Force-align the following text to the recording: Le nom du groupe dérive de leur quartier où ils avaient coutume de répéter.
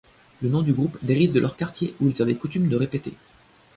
Le 0.41 0.49
nom 0.49 0.63
du 0.63 0.73
groupe 0.73 0.97
dérive 1.05 1.31
de 1.31 1.39
leur 1.39 1.55
quartier 1.55 1.93
où 2.01 2.07
ils 2.09 2.23
avaient 2.23 2.33
coutume 2.33 2.69
de 2.69 2.75
répéter. 2.75 3.13